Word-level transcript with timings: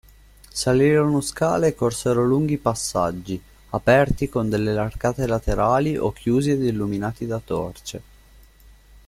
Salirono 0.49 1.21
scale 1.21 1.67
e 1.67 1.75
corsero 1.75 2.23
lunghi 2.25 2.57
passaggi, 2.57 3.39
aperti 3.69 4.29
con 4.29 4.49
delle 4.49 4.75
arcate 4.75 5.27
laterali 5.27 5.95
o 5.95 6.11
chiusi 6.11 6.49
ed 6.49 6.63
illuminati 6.63 7.27
da 7.27 7.37
torce. 7.37 8.01